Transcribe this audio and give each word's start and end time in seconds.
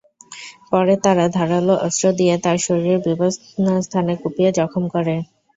পরে 0.71 0.93
তারা 1.03 1.25
ধারালো 1.37 1.73
অস্ত্র 1.85 2.05
দিয়ে 2.19 2.35
তাঁর 2.43 2.57
শরীরের 2.65 2.99
বিভিন্ন 3.07 3.35
স্থান 3.85 4.07
কুপিয়ে 4.21 4.49
জখম 4.59 4.83
করে। 4.93 5.15